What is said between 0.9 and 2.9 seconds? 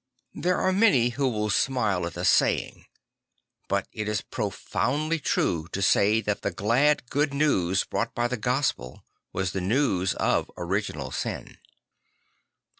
who will smile at the saying;